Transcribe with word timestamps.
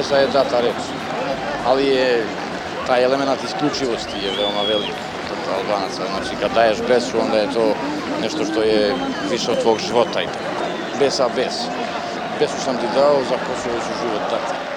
besa 0.00 0.16
je 0.16 0.26
data 0.32 0.60
reč. 0.60 0.80
Ali 1.66 1.86
je 1.86 2.24
taj 2.86 3.04
element 3.04 3.44
isključivosti 3.44 4.16
je 4.24 4.30
veoma 4.38 4.62
velik 4.68 4.96
kod 5.28 5.38
Albanaca. 5.56 6.02
Znači, 6.12 6.40
kad 6.40 6.54
daješ 6.54 6.78
besu, 6.88 7.20
onda 7.20 7.36
je 7.38 7.52
to 7.52 7.74
nešto 8.22 8.44
što 8.44 8.62
je 8.62 8.94
više 9.30 9.50
od 9.50 9.62
tvog 9.62 9.78
života. 9.78 10.20
Besa 10.98 11.28
bes. 11.36 11.54
Besu 12.38 12.64
sam 12.64 12.76
ti 12.76 12.86
dao, 12.94 13.22
za 13.28 13.36
Kosovo 13.46 13.76
ću 13.80 13.92
život 14.02 14.22
dati. 14.30 14.69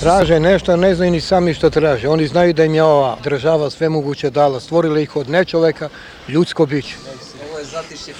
Traže 0.00 0.40
nešto, 0.40 0.76
ne 0.76 0.94
znaju 0.94 1.10
ni 1.10 1.20
sami 1.20 1.54
što 1.54 1.70
traže. 1.70 2.08
Oni 2.08 2.26
znaju 2.26 2.52
da 2.52 2.64
im 2.64 2.74
je 2.74 2.82
ova 2.82 3.16
država 3.24 3.70
sve 3.70 3.88
moguće 3.88 4.30
dala. 4.30 4.60
Stvorila 4.60 5.00
ih 5.00 5.16
od 5.16 5.28
nečoveka, 5.28 5.88
ljudsko 6.28 6.66
biće. 6.66 6.94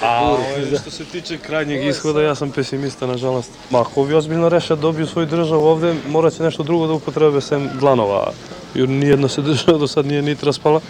A 0.02 0.20
ovaj, 0.20 0.78
što 0.80 0.90
se 0.90 1.04
tiče 1.04 1.38
krajnjeg 1.38 1.86
ishoda, 1.86 2.22
ja 2.22 2.34
sam 2.34 2.50
pesimista, 2.50 3.06
nažalost. 3.06 3.50
Ma, 3.70 3.80
ako 3.80 4.00
ovi 4.00 4.14
ozbiljno 4.14 4.48
reše 4.48 4.76
da 4.76 4.80
dobiju 4.80 5.06
svoju 5.06 5.26
državu 5.26 5.66
ovde, 5.66 5.94
morat 6.08 6.34
će 6.34 6.42
nešto 6.42 6.62
drugo 6.62 6.86
da 6.86 6.92
upotrebe 6.92 7.40
sem 7.40 7.70
dlanova. 7.78 8.32
Jer 8.74 8.88
nijedna 8.88 9.28
se 9.28 9.42
država 9.50 9.78
do 9.78 9.86
sad 9.86 10.06
nije 10.06 10.22
niti 10.22 10.46
raspala, 10.46 10.80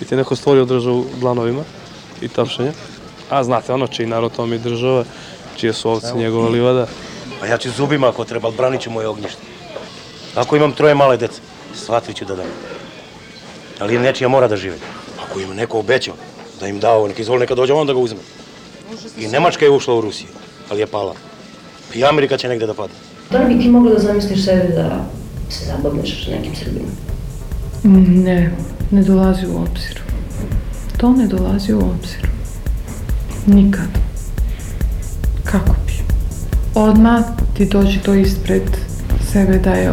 niti 0.00 0.14
je 0.14 0.18
neko 0.18 0.36
stvorio 0.36 0.64
državu 0.64 1.04
dlanovima 1.20 1.62
i 2.20 2.28
tapšenja. 2.28 2.72
A 3.30 3.44
znate, 3.44 3.72
ono 3.72 3.86
čiji 3.86 4.06
narod 4.06 4.32
to 4.36 4.46
mi 4.46 4.58
država, 4.58 5.04
čije 5.56 5.72
su 5.72 5.90
ovce 5.90 6.14
njegova 6.16 6.48
livada. 6.48 6.86
A 7.42 7.46
ja 7.46 7.58
ću 7.58 7.70
zubima 7.70 8.08
ako 8.08 8.24
treba, 8.24 8.50
branit 8.50 8.80
ću 8.80 8.90
moje 8.90 9.08
ognjište. 9.08 9.57
Ako 10.38 10.56
imam 10.56 10.72
troje 10.72 10.94
male 10.94 11.16
dece, 11.16 11.40
svatvi 11.74 12.14
ću 12.14 12.24
da 12.24 12.36
dam. 12.36 12.46
Ali 13.78 13.98
nečija 13.98 14.28
mora 14.28 14.48
da 14.48 14.56
žive. 14.56 14.76
Ako 15.24 15.40
im 15.40 15.54
neko 15.54 15.78
obećao 15.78 16.14
da 16.60 16.68
im 16.68 16.80
dao, 16.80 17.08
neka 17.08 17.22
izvoli 17.22 17.40
neka 17.40 17.54
dođe, 17.54 17.72
on 17.72 17.86
da 17.86 17.92
ga 17.92 17.98
uzme. 17.98 18.18
I 19.18 19.28
Nemačka 19.28 19.64
je 19.64 19.70
ušla 19.70 19.94
u 19.94 20.00
Rusiju, 20.00 20.28
ali 20.70 20.80
je 20.80 20.86
pala. 20.86 21.14
I 21.94 22.04
Amerika 22.04 22.36
će 22.36 22.48
negde 22.48 22.66
da 22.66 22.74
pada. 22.74 22.92
Da 23.30 23.38
li 23.38 23.54
bi 23.54 23.62
ti 23.62 23.68
mogla 23.68 23.92
da 23.92 23.98
zamisliš 23.98 24.44
sebe 24.44 24.68
da 24.68 25.04
se 25.50 25.64
zabavljaš 25.64 26.26
nekim 26.26 26.54
Srbima? 26.56 26.88
Ne, 28.24 28.56
ne 28.90 29.02
dolazi 29.02 29.46
u 29.46 29.56
obzir. 29.62 30.00
To 30.96 31.12
ne 31.12 31.26
dolazi 31.26 31.72
u 31.72 31.78
obzir. 31.78 32.28
Nikad. 33.46 33.88
Kako 35.44 35.74
bi? 35.86 35.92
Odmah 36.74 37.24
ti 37.56 37.66
dođe 37.66 38.02
to 38.02 38.14
ispred 38.14 38.62
sebe 39.32 39.58
da 39.58 39.70
je 39.70 39.92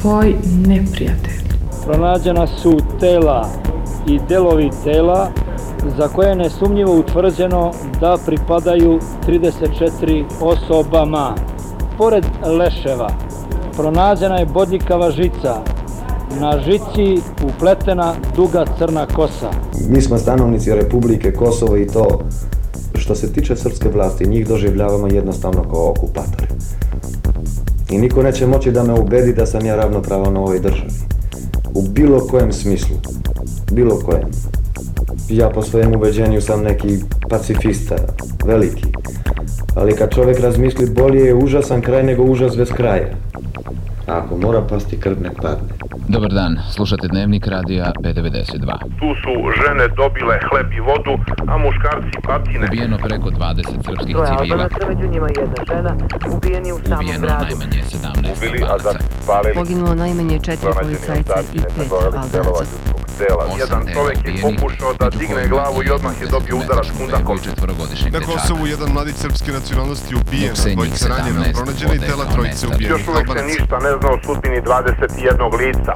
tvoj 0.00 0.34
neprijatelj. 0.66 1.38
Pronađena 1.84 2.46
su 2.46 2.76
tela 3.00 3.48
i 4.06 4.20
delovi 4.28 4.70
tela 4.84 5.28
za 5.98 6.08
koje 6.08 6.28
je 6.28 6.36
nesumnjivo 6.36 6.98
utvrđeno 6.98 7.72
da 8.00 8.18
pripadaju 8.26 9.00
34 9.26 10.24
osobama. 10.40 11.34
Pored 11.98 12.24
leševa 12.58 13.08
pronađena 13.76 14.38
je 14.38 14.46
bodljikava 14.46 15.10
žica. 15.10 15.54
Na 16.40 16.58
žici 16.58 17.22
upletena 17.44 18.14
duga 18.36 18.64
crna 18.78 19.06
kosa. 19.06 19.50
Mi 19.88 20.00
smo 20.00 20.18
stanovnici 20.18 20.74
Republike 20.74 21.32
Kosovo 21.32 21.76
i 21.76 21.86
to 21.86 22.20
što 22.94 23.14
se 23.14 23.32
tiče 23.32 23.56
srpske 23.56 23.88
vlasti, 23.88 24.28
njih 24.28 24.48
doživljavamo 24.48 25.06
jednostavno 25.06 25.62
kao 25.62 25.90
okupatori. 25.90 26.47
I 27.90 27.98
niko 27.98 28.22
neće 28.22 28.46
moći 28.46 28.70
da 28.70 28.82
me 28.82 28.92
ubedi 28.92 29.32
da 29.32 29.46
sam 29.46 29.66
ja 29.66 29.76
ravnopravan 29.76 30.36
u 30.36 30.40
ovoj 30.40 30.60
državi. 30.60 30.90
U 31.74 31.82
bilo 31.82 32.20
kojem 32.20 32.52
smislu. 32.52 32.96
Bilo 33.72 33.98
kojem. 33.98 34.28
Ja 35.28 35.50
po 35.50 35.62
svojem 35.62 35.94
ubeđenju 35.94 36.40
sam 36.40 36.62
neki 36.62 36.98
pacifista, 37.28 37.96
veliki. 38.44 38.84
Ali 39.74 39.92
kad 39.92 40.14
čovek 40.14 40.40
razmisli, 40.40 40.90
bolje 40.90 41.20
je 41.20 41.34
užasan 41.34 41.82
kraj 41.82 42.02
nego 42.02 42.22
užas 42.22 42.56
bez 42.56 42.68
kraja. 42.68 43.14
A 44.08 44.18
ako 44.18 44.36
mora 44.36 44.60
pasti 44.70 45.00
krv, 45.00 45.16
nek 45.22 45.32
padne. 45.42 45.68
Dobar 46.08 46.30
dan, 46.32 46.58
slušate 46.70 47.08
Dnevnik 47.08 47.46
radija 47.46 47.92
B92. 48.02 48.78
Tu 49.00 49.08
su 49.22 49.32
žene 49.60 49.88
dobile 49.96 50.38
hleb 50.50 50.72
i 50.72 50.80
vodu, 50.80 51.14
a 51.48 51.58
muškarci 51.58 52.18
patine. 52.26 52.66
Ubijeno 52.66 52.96
preko 52.98 53.30
20 53.30 53.84
srpskih 53.86 54.16
civila. 54.16 54.36
Albanaca, 54.40 54.88
među 54.88 55.06
njima 55.12 55.28
jedna 55.38 55.64
žena, 55.72 55.92
ubijeni 56.36 56.72
u 56.72 56.78
samom 56.88 57.04
Ubijeno 57.04 57.26
gradu. 57.26 57.44
najmanje 57.44 57.82
17 57.82 58.36
Ubili, 58.36 58.58
a. 58.62 59.54
Poginulo 59.54 59.94
najmanje 59.94 60.38
četiri 60.38 60.70
policajca 60.80 61.34
i 61.54 61.58
pet 61.58 61.92
Albanaca. 61.92 62.97
Tela. 63.18 63.44
Jedan 63.58 63.82
čovek 63.94 64.18
je 64.24 64.32
pokušao 64.42 64.92
da 65.00 65.10
digne 65.10 65.48
glavu 65.48 65.82
i 65.82 65.90
odmah 65.90 66.20
je 66.20 66.26
dobio 66.26 66.56
udarac 66.56 66.86
kundakom. 66.98 67.38
Na. 68.12 68.20
Kosovu 68.26 68.66
jedan 68.66 68.90
mladić 68.92 69.16
srpske 69.16 69.52
nacionalnosti 69.52 70.14
ubijen, 70.14 70.54
dvojica 70.74 71.08
ranjena, 71.08 71.40
17 71.40 71.54
pronađena 71.54 71.94
i 71.94 71.98
tela 71.98 72.24
trojice 72.32 72.66
ubijenih 72.66 72.90
Još 72.90 73.08
uvek 73.08 73.26
se 73.38 73.44
ništa 73.44 73.78
ne 73.78 73.90
zna 74.00 74.08
o 74.10 74.18
sudbini 74.26 74.60
21 74.62 75.58
lica. 75.58 75.92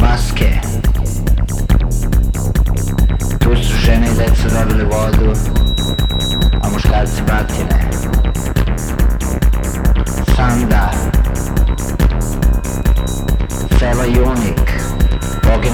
Maske. 0.00 0.50
Tu 3.40 3.56
su 3.56 3.76
žene 3.84 4.06
i 4.06 4.14
deca 4.16 4.48
dobili 4.58 4.84
vodu, 4.84 5.32
a 6.62 6.68
muškarci 6.70 7.22
batine. 7.28 7.71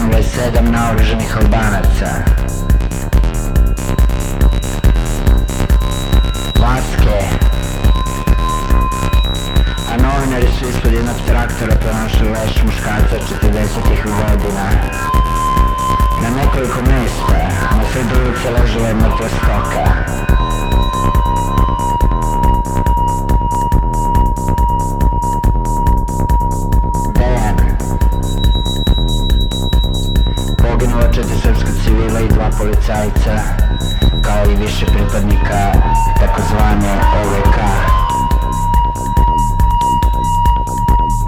27 0.08 0.70
naoruženih 0.72 1.36
Albanaca. 1.36 2.47
Srpska 31.58 31.82
civila 31.84 32.20
i 32.20 32.28
dva 32.28 32.50
policajca, 32.58 33.34
kao 34.22 34.50
i 34.50 34.56
više 34.56 34.86
pripadnika 34.86 35.72
takozvane 36.20 36.92
OVK. 37.24 37.56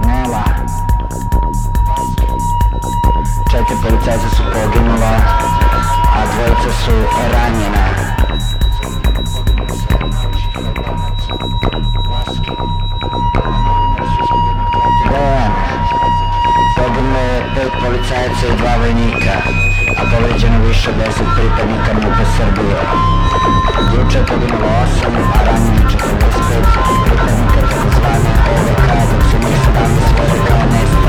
Nela. 0.06 0.44
Četiri 3.50 3.77
policajca 3.82 4.29
su 4.37 4.43
poginula, 4.53 5.15
a 6.15 6.27
dvojica 6.35 6.76
su 6.85 6.93
ranjena. 7.33 8.10
Policajaca 17.91 18.47
i 18.47 18.57
dva 18.61 18.75
vojnika, 18.77 19.35
a 19.99 20.03
povređeno 20.11 20.59
više 20.69 20.91
od 20.91 20.97
deset 20.97 21.27
pripadnika 21.37 21.93
MUP-a 21.95 22.25
Srbije. 22.37 22.79
Juče 23.95 24.19
je 24.19 24.27
poginulo 24.27 24.69
osam, 24.83 25.15
a 25.35 25.39
ranjeno 25.47 25.83
45 25.91 25.99
pripadnika 27.05 27.61
takozvane 27.71 28.33
OVK, 28.55 28.87
dok 29.13 29.23
su 29.31 29.37
njih 29.39 29.59
17 29.67 30.19
vode 30.19 30.39
kao 30.49 30.63
nestali. 30.73 31.00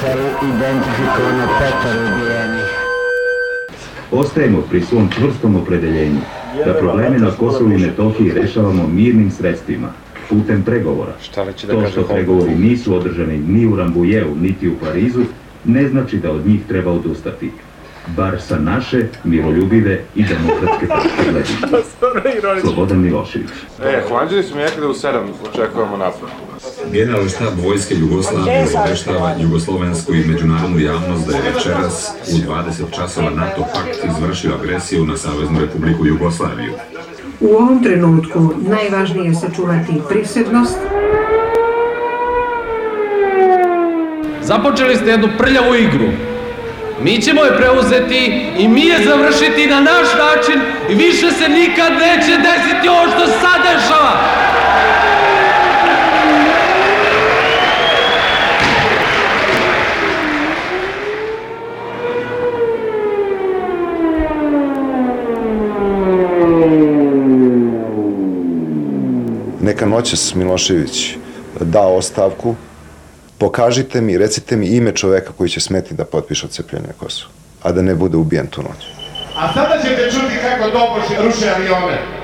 Selu 0.00 0.28
identifikovano 0.54 1.46
petoro 1.58 2.00
ubijenih. 2.08 2.68
Ostajemo 4.12 4.60
pri 4.70 4.80
svom 4.80 5.08
čvrstom 5.10 5.56
opredeljenju 5.56 6.20
da 6.64 6.74
probleme 6.74 7.18
na 7.18 7.30
Kosovu 7.30 7.72
i 7.72 7.78
Metohiji 7.78 8.32
rešavamo 8.32 8.86
mirnim 8.86 9.30
sredstvima, 9.30 9.88
putem 10.28 10.62
pregovora. 10.62 11.12
da 11.66 11.72
To 11.72 11.88
što 11.90 12.02
pregovori 12.02 12.54
nisu 12.54 12.94
održani 12.94 13.38
ni 13.38 13.66
u 13.66 13.76
Rambujevu, 13.76 14.36
niti 14.36 14.68
u 14.68 14.78
Parizu, 14.84 15.22
ne 15.64 15.88
znači 15.88 16.16
da 16.16 16.30
od 16.30 16.46
njih 16.46 16.60
treba 16.68 16.90
odustati. 16.90 17.50
Bar 18.16 18.40
sa 18.40 18.58
naše, 18.58 19.06
miroljubive 19.24 20.00
i 20.14 20.24
demokratske 20.24 20.86
tačke 20.86 21.30
gledišta. 21.30 21.68
Slobodan 22.60 22.98
Milošević. 23.00 23.48
E, 23.84 24.02
Holandjani 24.08 24.42
su 24.42 24.56
mi 24.56 24.62
rekli 24.62 24.80
da 24.80 24.88
u 24.88 24.94
7 24.94 25.28
očekujemo 25.52 25.96
napad. 25.96 26.28
Generalni 26.90 27.28
štab 27.28 27.58
Vojske 27.64 27.94
Jugoslavije 27.94 28.66
obeštava 28.84 29.34
jugoslovensku 29.40 30.14
i 30.14 30.24
međunarodnu 30.24 30.78
javnost 30.78 31.26
da 31.26 31.36
je 31.36 31.42
večeras 31.54 32.10
u 32.32 32.50
20 32.50 32.96
časova 32.96 33.30
NATO 33.30 33.66
pakt 33.74 33.98
izvršio 34.04 34.54
agresiju 34.54 35.06
na 35.06 35.16
Saveznu 35.16 35.60
republiku 35.60 36.06
Jugoslaviju. 36.06 36.72
U 37.40 37.46
ovom 37.46 37.82
trenutku 37.82 38.54
najvažnije 38.68 39.28
je 39.28 39.34
sačuvati 39.34 40.00
prisebnost, 40.08 40.78
Započeli 44.42 44.96
ste 44.96 45.10
jednu 45.10 45.28
prljavu 45.38 45.74
igru. 45.74 46.08
Mi 47.02 47.22
ćemo 47.22 47.44
je 47.44 47.56
preuzeti 47.56 48.42
i 48.58 48.68
mi 48.68 48.80
je 48.80 49.04
završiti 49.04 49.66
na 49.66 49.80
naš 49.80 50.08
način 50.24 50.60
i 50.90 50.94
više 50.94 51.30
se 51.30 51.48
nikad 51.48 51.92
neće 51.92 52.32
desiti 52.48 52.88
ovo 52.88 53.06
što 53.12 53.26
sad 53.26 53.58
dešava. 53.62 54.51
Neka 69.72 69.86
noćas 69.86 70.34
Milošević 70.34 71.16
da 71.60 71.80
ostavku, 71.80 72.54
pokažite 73.38 74.00
mi, 74.00 74.18
recite 74.18 74.56
mi 74.56 74.66
ime 74.66 74.92
čoveka 74.92 75.32
koji 75.32 75.50
će 75.50 75.60
smeti 75.60 75.94
da 75.94 76.04
potpiše 76.04 76.46
odcepljenje 76.46 76.88
Kosova, 76.98 77.32
a 77.62 77.72
da 77.72 77.82
ne 77.82 77.94
bude 77.94 78.16
ubijen 78.16 78.46
tu 78.46 78.62
noć. 78.62 78.84
A 79.36 79.52
sada 79.52 79.82
ćete 79.82 80.10
čuti 80.10 80.36
kako 80.42 80.70
tobož 80.70 81.24
ruše 81.24 81.50
avione. 81.56 82.21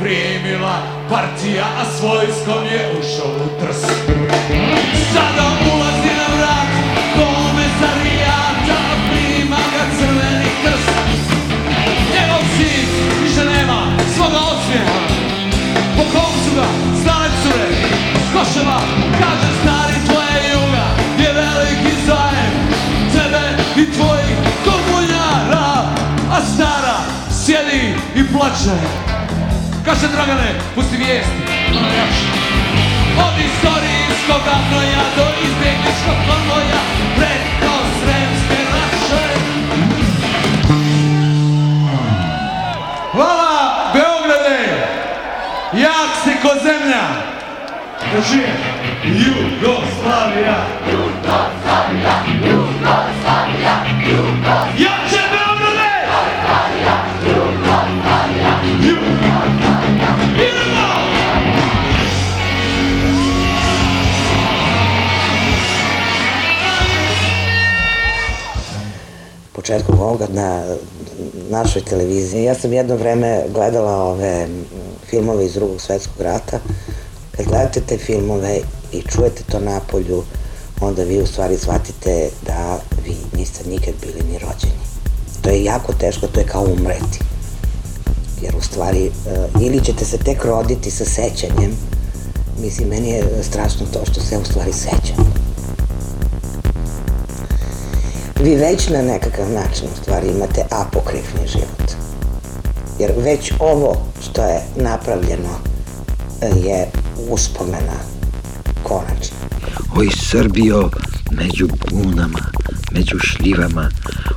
Primila 0.00 0.76
partija, 1.10 1.66
a 1.80 1.84
s 1.84 2.02
vojskom 2.02 2.64
je 2.72 2.80
ušao 3.00 3.30
u 3.44 3.48
trs. 3.60 3.82
Sada 5.12 5.46
ulazi 5.72 6.12
na 6.20 6.26
vrat 6.36 6.70
komesarijata, 7.16 8.78
prima 9.08 9.60
ga 9.72 9.84
crveni 9.98 10.50
krst. 10.62 10.90
Njegov 12.12 12.42
sin 12.56 12.86
više 13.22 13.44
nema 13.44 13.80
svoga 14.14 14.38
osmijeha. 14.52 15.00
Po 15.96 16.02
kom 16.12 16.32
su 16.44 16.50
ga 16.54 16.66
stale 17.00 17.28
cure 17.42 17.68
koševa 18.32 18.80
Kaže 19.20 19.48
stari 19.62 19.94
tvoje 20.06 20.52
juga 20.52 20.86
je 21.18 21.32
veliki 21.32 21.92
zajem 22.06 22.52
Tebe 23.12 23.44
i 23.82 23.92
tvojih 23.92 24.36
komunjara 24.64 25.88
A 26.32 26.40
stara 26.54 26.98
sjedi 27.44 27.94
i 28.14 28.32
plače 28.32 29.19
Kaže 29.84 30.08
Dragane, 30.08 30.54
pusti 30.74 30.96
vijesti 30.96 31.42
ono 31.70 31.88
još. 31.88 32.16
Od 33.26 33.36
istorijskog 33.38 34.42
gnoja 34.68 35.04
do 35.16 35.26
izbjegličkog 35.44 36.18
konvoja 36.28 36.80
Preko 37.16 37.74
sremske 38.00 38.58
raše 38.72 39.24
Hvala 43.12 43.92
Beograde! 43.92 44.60
Jak 45.72 46.10
si 46.24 46.30
ko 46.42 46.48
zemlja! 46.64 47.04
Drži! 48.12 48.46
Jugoslavija! 49.04 50.56
Jugoslavija! 50.92 52.14
Jugoslavija! 52.50 53.74
Jugoslavija! 54.10 54.89
Početkom 69.70 70.00
ovoga 70.00 70.26
na 70.32 70.62
našoj 71.50 71.82
televiziji. 71.82 72.44
Ja 72.44 72.54
sam 72.54 72.72
jedno 72.72 72.96
vreme 72.96 73.44
gledala 73.54 74.04
ove 74.04 74.48
filmove 75.06 75.46
iz 75.46 75.54
drugog 75.54 75.80
svetskog 75.80 76.20
rata. 76.20 76.58
Kad 77.36 77.46
gledate 77.46 77.80
te 77.80 77.98
filmove 77.98 78.60
i 78.92 79.02
čujete 79.02 79.42
to 79.50 79.60
napolju, 79.60 80.22
onda 80.80 81.02
vi 81.02 81.22
u 81.22 81.26
stvari 81.26 81.56
shvatite 81.56 82.30
da 82.46 82.78
vi 83.04 83.14
niste 83.38 83.68
nikad 83.68 83.94
bili 84.00 84.32
ni 84.32 84.38
rođeni. 84.38 84.82
To 85.42 85.50
je 85.50 85.64
jako 85.64 85.92
teško, 85.92 86.26
to 86.26 86.40
je 86.40 86.46
kao 86.46 86.62
umreti. 86.62 87.20
Jer 88.42 88.56
u 88.56 88.62
stvari, 88.62 89.06
e, 89.06 89.10
ili 89.60 89.84
ćete 89.84 90.04
se 90.04 90.18
tek 90.18 90.44
roditi 90.44 90.90
sa 90.90 91.04
sećanjem, 91.04 91.76
mislim, 92.60 92.88
meni 92.88 93.10
je 93.10 93.24
strašno 93.42 93.86
to 93.92 94.00
što 94.10 94.20
se 94.20 94.38
u 94.38 94.44
stvari 94.44 94.72
sećam. 94.72 95.29
Vi 98.44 98.56
već 98.56 98.88
na 98.88 99.02
nekakav 99.02 99.50
način 99.50 99.86
u 99.92 100.02
stvari 100.02 100.28
imate 100.28 100.60
apokrifni 100.70 101.48
život. 101.52 101.90
Jer 102.98 103.12
već 103.16 103.52
ovo 103.58 103.96
što 104.22 104.42
je 104.42 104.60
napravljeno 104.76 105.58
e, 106.40 106.46
je 106.68 106.86
uspomena 107.30 107.98
konačna. 108.82 109.36
Oj 109.96 110.08
Srbijo 110.30 110.90
među 111.30 111.68
bunama, 111.90 112.38
među 112.92 113.18
šljivama, 113.18 113.90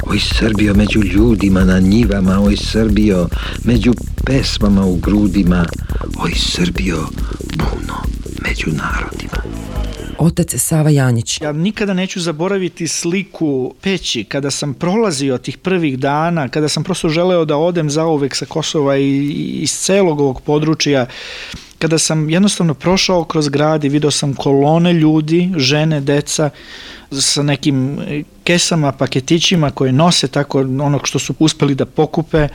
oj 0.07 0.19
Srbijo 0.19 0.73
među 0.73 0.99
ljudima 0.99 1.63
na 1.63 1.79
njivama, 1.79 2.41
oj 2.43 2.57
Srbijo 2.57 3.27
među 3.63 3.93
pesmama 4.25 4.85
u 4.85 4.95
grudima, 4.95 5.65
oj 6.17 6.31
Srbijo 6.35 7.07
buno 7.57 7.95
među 8.47 8.67
narodima. 8.67 9.62
Otac 10.17 10.55
Sava 10.55 10.89
Janjić. 10.89 11.41
Ja 11.41 11.51
nikada 11.51 11.93
neću 11.93 12.21
zaboraviti 12.21 12.87
sliku 12.87 13.73
peći 13.81 14.23
kada 14.23 14.51
sam 14.51 14.73
prolazio 14.73 15.37
tih 15.37 15.57
prvih 15.57 15.99
dana, 15.99 16.47
kada 16.47 16.69
sam 16.69 16.83
prosto 16.83 17.09
želeo 17.09 17.45
da 17.45 17.57
odem 17.57 17.89
zauvek 17.89 18.35
sa 18.35 18.45
Kosova 18.45 18.97
i 18.97 19.27
iz 19.61 19.71
celog 19.71 20.19
ovog 20.19 20.41
područja, 20.41 21.05
kada 21.79 21.97
sam 21.97 22.29
jednostavno 22.29 22.73
prošao 22.73 23.23
kroz 23.23 23.49
grad 23.49 23.83
i 23.83 23.89
video 23.89 24.11
sam 24.11 24.33
kolone 24.33 24.93
ljudi, 24.93 25.51
žene, 25.57 26.01
deca, 26.01 26.49
sa 27.11 27.43
nekim 27.43 27.99
kesama, 28.43 28.91
paketićima 28.91 29.71
koje 29.71 29.91
nose 29.91 30.27
tako 30.27 30.59
onog 30.59 31.07
što 31.07 31.19
su 31.19 31.33
uspeli 31.39 31.75
da 31.75 31.85
pokupe, 31.85 32.47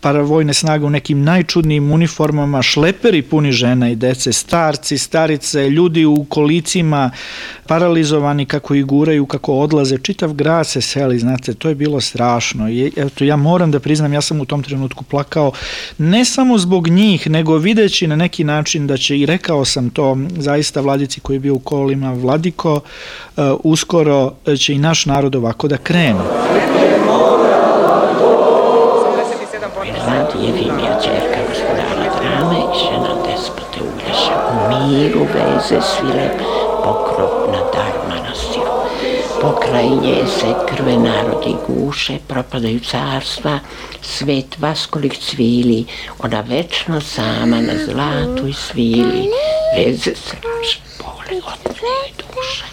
paravojne 0.00 0.54
snage 0.54 0.84
u 0.84 0.90
nekim 0.90 1.24
najčudnijim 1.24 1.92
uniformama, 1.92 2.62
šleperi 2.62 3.22
puni 3.22 3.52
žena 3.52 3.90
i 3.90 3.96
dece, 3.96 4.32
starci, 4.32 4.98
starice, 4.98 5.70
ljudi 5.70 6.04
u 6.04 6.24
kolicima, 6.28 7.10
paralizovani 7.66 8.46
kako 8.46 8.74
ih 8.74 8.84
guraju, 8.84 9.26
kako 9.26 9.54
odlaze, 9.54 9.98
čitav 9.98 10.32
grad 10.32 10.66
se 10.66 10.80
seli, 10.80 11.18
znate, 11.18 11.54
to 11.54 11.68
je 11.68 11.74
bilo 11.74 12.00
strašno. 12.00 12.70
I, 12.70 12.92
eto, 12.96 13.24
ja 13.24 13.36
moram 13.36 13.70
da 13.70 13.80
priznam, 13.80 14.12
ja 14.12 14.20
sam 14.20 14.40
u 14.40 14.44
tom 14.44 14.62
trenutku 14.62 15.04
plakao, 15.04 15.52
ne 15.98 16.24
samo 16.24 16.58
zbog 16.58 16.88
njih, 16.88 17.30
nego 17.30 17.56
videći 17.56 18.06
na 18.06 18.16
neki 18.16 18.44
način 18.44 18.86
da 18.86 18.96
će, 18.96 19.18
i 19.18 19.26
rekao 19.26 19.64
sam 19.64 19.90
to 19.90 20.16
zaista 20.36 20.80
vladici 20.80 21.20
koji 21.20 21.36
je 21.36 21.40
bio 21.40 21.54
u 21.54 21.58
kolima, 21.58 22.12
Vladiko, 22.12 22.74
uh, 22.74 23.44
uskoro 23.64 24.32
će 24.58 24.74
i 24.74 24.78
naš 24.78 25.06
narod 25.06 25.29
ovako 25.38 25.68
da 25.68 25.76
krene. 25.76 26.20
Jefimija 30.42 31.00
čerka 31.02 31.40
gospodara 31.48 32.06
drame 32.20 32.58
i 32.58 32.78
žena 32.78 33.14
despote 33.26 33.78
Uglješa 33.80 34.36
u 34.50 34.68
miru 34.68 35.20
veze 35.34 35.80
svile 35.80 36.30
pokrov 36.84 37.52
na 37.52 37.58
dar 37.58 37.94
manastiru. 38.08 38.72
Pokraj 39.40 39.88
nje 39.88 40.26
se 40.26 40.54
krve 40.68 40.96
narodi 40.96 41.56
guše, 41.66 42.18
propadaju 42.28 42.80
carstva, 42.80 43.58
svet 44.02 44.58
vaskolik 44.58 45.18
cvili, 45.18 45.84
ona 46.18 46.40
večno 46.40 47.00
sama 47.00 47.60
na 47.60 47.72
zlatoj 47.84 48.52
svili, 48.52 49.28
veze 49.76 50.10
strašne 50.14 50.84
bole 50.98 51.40
nje 51.64 52.12
duše. 52.18 52.64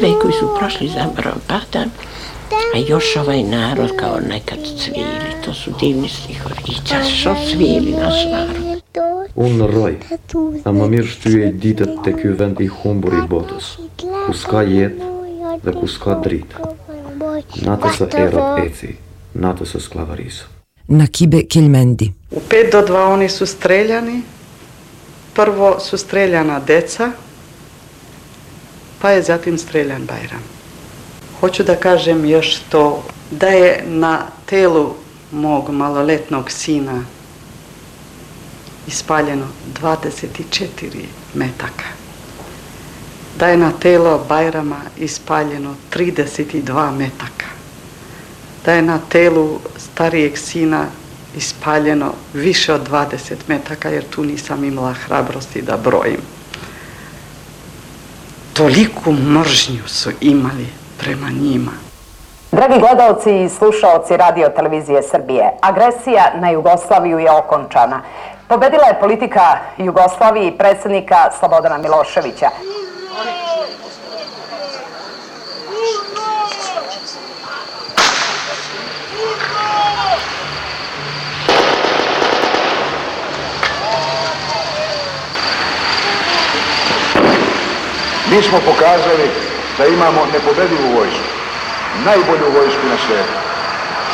Vekovi 0.00 0.32
su 0.32 0.48
prošli 0.58 0.88
zaborav 0.88 1.34
pada, 1.46 1.84
a 2.74 2.78
još 2.88 3.16
ovaj 3.16 3.42
narod 3.42 3.90
kao 3.96 4.18
nekad 4.28 4.58
cvili, 4.58 5.44
to 5.44 5.54
su 5.54 5.70
divni 5.80 6.08
stihovi. 6.08 6.54
I 6.68 6.72
zašto 6.88 7.34
svili 7.50 7.90
naš 7.90 8.24
narod? 8.30 8.76
Unë 9.36 9.66
rroj, 9.68 9.96
ama 10.64 10.86
mirë 10.88 11.10
shtyje 11.12 11.48
i 11.50 11.52
ditët 11.52 11.98
të 12.04 12.14
ky 12.16 12.30
vend 12.38 12.60
i 12.64 12.68
humbur 12.72 13.18
i 13.18 13.24
botës, 13.28 13.66
ku 14.00 14.32
s'ka 14.32 14.62
jetë 14.64 15.10
dhe 15.64 15.74
ku 15.76 15.88
s'ka 15.90 16.16
dritë. 16.24 16.70
Natës 17.66 17.98
së 18.00 18.08
erët 18.22 18.62
eci, 18.62 18.94
natës 19.34 19.74
së 19.76 19.82
sklavarisë. 19.88 20.48
Na 20.88 21.06
Kibe 21.06 21.42
Keljmendi. 21.44 22.08
U 22.30 22.40
5 22.48 22.72
do 22.72 22.80
2 22.94 23.04
oni 23.12 23.28
su 23.28 23.46
streljani. 23.46 24.22
Prvo 25.34 25.76
su 25.80 25.98
streljana 25.98 26.60
deca, 26.60 27.10
pa 29.00 29.10
je 29.10 29.22
zatim 29.22 29.58
streljan 29.58 30.06
Bajram. 30.06 30.42
Hoću 31.40 31.62
da 31.62 31.76
kažem 31.76 32.24
još 32.24 32.56
to, 32.68 33.04
da 33.30 33.48
je 33.48 33.84
na 33.86 34.26
telu 34.46 34.94
mog 35.32 35.70
maloletnog 35.70 36.50
sina 36.50 37.04
ispaljeno 38.86 39.46
24 39.82 41.04
metaka. 41.34 41.84
Da 43.38 43.48
je 43.48 43.56
na 43.56 43.72
telo 43.72 44.24
Bajrama 44.28 44.80
ispaljeno 44.96 45.74
32 45.94 46.96
metaka. 46.96 47.46
Da 48.64 48.72
je 48.72 48.82
na 48.82 48.98
telu 49.08 49.58
starijeg 49.76 50.38
sina 50.38 50.86
ispaljeno 51.36 52.12
više 52.34 52.72
od 52.72 52.88
20 52.90 53.34
metaka, 53.48 53.88
jer 53.88 54.04
tu 54.10 54.24
nisam 54.24 54.64
imala 54.64 54.92
hrabrosti 54.92 55.62
da 55.62 55.76
brojim. 55.76 56.35
Toliku 58.56 59.12
mržnju 59.12 59.88
su 59.88 60.10
imali 60.20 60.66
prema 60.98 61.28
njima. 61.30 61.72
Dragi 62.52 62.80
gledalci 62.80 63.44
i 63.44 63.48
slušaoci 63.48 64.16
radio 64.16 64.48
televizije 64.48 65.02
Srbije, 65.02 65.50
agresija 65.60 66.32
na 66.34 66.50
Jugoslaviju 66.50 67.18
je 67.18 67.30
okončana. 67.30 68.02
Pobedila 68.48 68.86
je 68.86 69.00
politika 69.00 69.58
Jugoslavije 69.78 70.48
i 70.48 70.58
predsednika 70.58 71.16
Slobodana 71.38 71.78
Miloševića. 71.78 72.50
Mi 88.36 88.42
smo 88.42 88.58
pokazali 88.60 89.30
da 89.78 89.86
imamo 89.86 90.26
nepobedivu 90.32 90.88
vojsku, 90.98 91.28
najbolju 92.04 92.46
vojsku 92.58 92.86
na 92.90 92.96
svijetu. 93.06 93.38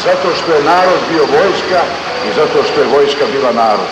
Zato 0.05 0.35
što 0.35 0.55
je 0.55 0.63
narod 0.63 1.01
bio 1.11 1.25
vojska 1.39 1.81
i 2.29 2.33
zato 2.37 2.63
što 2.63 2.81
je 2.81 2.87
vojska 2.87 3.25
bila 3.33 3.53
narod. 3.53 3.91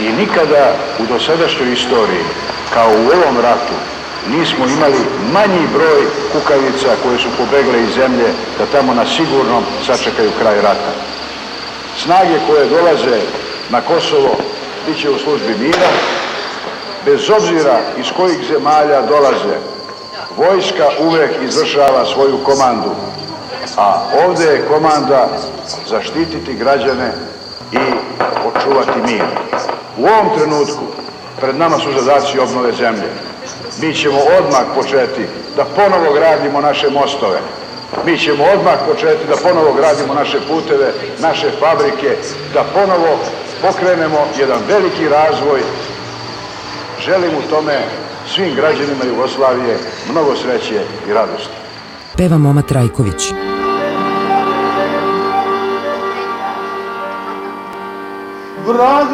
I 0.00 0.12
nikada 0.12 0.76
u 0.98 1.06
dosadašnjoj 1.06 1.72
istoriji, 1.72 2.24
kao 2.74 2.90
u 2.90 3.10
ovom 3.16 3.40
ratu, 3.40 3.74
nismo 4.26 4.66
imali 4.66 5.00
manji 5.32 5.66
broj 5.72 6.02
kukavica 6.32 6.96
koje 7.02 7.18
su 7.18 7.28
pobegle 7.38 7.82
iz 7.82 7.94
zemlje 7.94 8.28
da 8.58 8.66
tamo 8.66 8.94
na 8.94 9.06
sigurnom 9.06 9.64
sačekaju 9.86 10.30
kraj 10.40 10.56
rata. 10.56 10.92
Snage 11.96 12.38
koje 12.46 12.66
dolaze 12.66 13.20
na 13.68 13.80
Kosovo 13.80 14.36
bit 14.86 15.00
će 15.00 15.10
u 15.10 15.18
službi 15.18 15.54
mira, 15.58 15.88
bez 17.04 17.30
obzira 17.30 17.78
iz 17.98 18.06
kojih 18.16 18.38
zemalja 18.52 19.02
dolaze, 19.02 19.56
vojska 20.36 20.88
uvek 21.00 21.30
izvršava 21.42 22.06
svoju 22.06 22.38
komandu, 22.44 22.90
a 23.76 24.02
ovde 24.26 24.44
je 24.44 24.64
komanda 24.68 25.28
zaštititi 25.88 26.54
građane 26.54 27.12
i 27.72 27.78
očuvati 28.48 29.00
mir. 29.06 29.24
U 29.98 30.06
ovom 30.06 30.38
trenutku 30.38 30.82
pred 31.40 31.56
nama 31.56 31.78
su 31.78 31.92
zadaci 31.92 32.38
obnove 32.38 32.72
zemlje. 32.72 33.08
Mi 33.82 33.94
ćemo 33.94 34.18
odmah 34.38 34.62
početi 34.74 35.26
da 35.56 35.64
ponovo 35.64 36.12
gradimo 36.12 36.60
naše 36.60 36.90
mostove. 36.90 37.38
Mi 38.06 38.18
ćemo 38.18 38.44
odmah 38.44 38.78
početi 38.88 39.26
da 39.28 39.36
ponovo 39.36 39.72
gradimo 39.72 40.14
naše 40.14 40.38
puteve, 40.48 40.92
naše 41.18 41.50
fabrike, 41.60 42.16
da 42.54 42.64
ponovo 42.74 43.18
pokrenemo 43.62 44.26
jedan 44.38 44.58
veliki 44.68 45.08
razvoj. 45.08 45.60
Želim 47.08 47.30
u 47.38 47.50
tome 47.50 47.78
svim 48.26 48.54
građanima 48.54 49.04
Jugoslavije 49.04 49.78
mnogo 50.10 50.36
sreće 50.36 50.80
i 51.08 51.12
radosti. 51.12 51.54
Peva 52.16 52.38
Moma 52.38 52.62
Trajković. 52.62 53.32
Vrag 58.66 59.08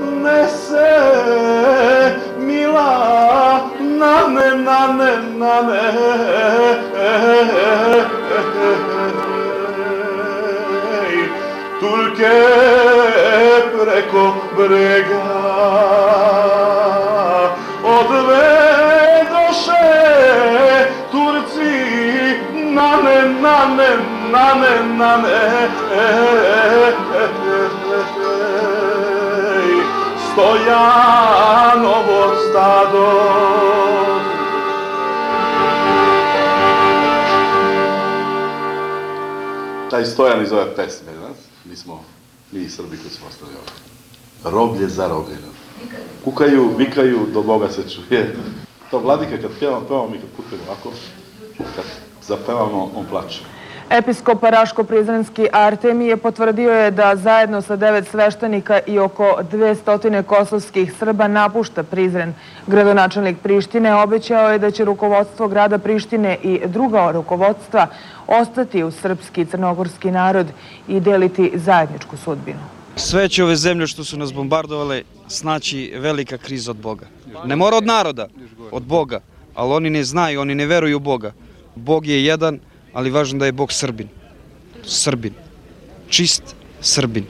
donese 0.00 0.20
mila 2.38 3.60
nane, 3.80 4.56
nane, 4.56 5.16
nane 5.36 5.92
Turke 6.12 6.31
brega 14.68 15.22
odvedoše 17.84 18.92
Turci 21.10 21.74
nane, 22.54 23.18
nane, 23.40 23.90
nane, 24.30 24.74
nane 24.96 25.68
Stojanovo 30.32 32.20
stado 32.50 33.32
Taj 39.90 40.04
stojan 40.04 40.42
iz 40.42 40.52
ove 40.52 40.76
pesme, 40.76 41.12
znaš? 41.18 41.36
Mi 41.64 41.76
smo, 41.76 42.04
mi 42.52 42.68
Srbi 42.68 42.96
koji 42.96 43.10
smo 43.10 43.26
ostali 43.26 43.50
ovdje. 43.54 43.91
Roblje 44.44 44.88
zarobljeno. 44.88 45.52
Kukaju, 46.24 46.70
vikaju, 46.78 47.26
do 47.34 47.42
Boga 47.42 47.68
se 47.68 47.82
čuje. 47.90 48.34
To 48.90 48.98
vladika 48.98 49.38
kad 49.42 49.50
pjevamo, 49.58 49.86
pevamo 49.88 50.08
mi 50.08 50.18
kad 50.18 50.28
putujemo 50.36 50.64
ovako, 50.68 50.90
kad 51.76 51.84
zapevamo, 52.22 52.90
on 52.96 53.04
plače. 53.10 53.40
Episkop 53.90 54.42
Raško-Prizrenski 54.42 55.48
Artemije 55.52 56.16
potvrdio 56.16 56.72
je 56.72 56.90
da 56.90 57.16
zajedno 57.16 57.62
sa 57.62 57.76
devet 57.76 58.08
sveštenika 58.08 58.80
i 58.86 58.98
oko 58.98 59.38
200 59.52 60.22
kosovskih 60.22 60.92
Srba 60.98 61.28
napušta 61.28 61.82
Prizren. 61.82 62.34
Gradonačelnik 62.66 63.36
Prištine 63.42 63.94
obećao 63.94 64.52
je 64.52 64.58
da 64.58 64.70
će 64.70 64.84
rukovodstvo 64.84 65.48
grada 65.48 65.78
Prištine 65.78 66.38
i 66.42 66.60
druga 66.66 67.10
rukovodstva 67.10 67.86
ostati 68.26 68.82
u 68.82 68.90
srpski 68.90 69.44
crnogorski 69.44 70.10
narod 70.10 70.46
i 70.88 71.00
deliti 71.00 71.52
zajedničku 71.54 72.16
sudbinu. 72.16 72.81
Sve 72.96 73.28
će 73.28 73.44
ove 73.44 73.56
zemlje 73.56 73.86
što 73.86 74.04
su 74.04 74.18
nas 74.18 74.32
bombardovale 74.32 75.02
snaći 75.28 75.92
velika 75.96 76.38
kriza 76.38 76.70
od 76.70 76.76
Boga. 76.76 77.06
Ne 77.44 77.56
mora 77.56 77.76
od 77.76 77.86
naroda, 77.86 78.28
od 78.70 78.82
Boga, 78.82 79.20
ali 79.54 79.72
oni 79.72 79.90
ne 79.90 80.04
znaju, 80.04 80.40
oni 80.40 80.54
ne 80.54 80.66
veruju 80.66 80.96
u 80.96 81.00
Boga. 81.00 81.32
Bog 81.74 82.06
je 82.06 82.24
jedan, 82.24 82.60
ali 82.92 83.10
važno 83.10 83.38
da 83.38 83.46
je 83.46 83.52
Bog 83.52 83.72
Srbin. 83.72 84.08
Srbin. 84.84 85.34
Čist 86.08 86.56
Srbin. 86.80 87.24